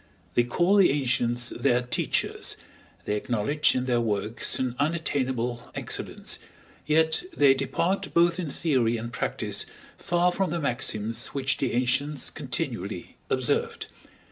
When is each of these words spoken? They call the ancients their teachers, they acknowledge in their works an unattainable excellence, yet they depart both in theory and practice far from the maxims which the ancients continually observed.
They 0.33 0.41
call 0.43 0.77
the 0.77 0.89
ancients 0.89 1.49
their 1.51 1.83
teachers, 1.83 2.57
they 3.05 3.15
acknowledge 3.15 3.75
in 3.75 3.85
their 3.85 4.01
works 4.01 4.57
an 4.57 4.75
unattainable 4.79 5.69
excellence, 5.75 6.39
yet 6.87 7.21
they 7.37 7.53
depart 7.53 8.11
both 8.11 8.39
in 8.39 8.49
theory 8.49 8.97
and 8.97 9.13
practice 9.13 9.63
far 9.99 10.31
from 10.31 10.49
the 10.49 10.59
maxims 10.59 11.27
which 11.35 11.57
the 11.57 11.73
ancients 11.73 12.31
continually 12.31 13.17
observed. 13.29 13.85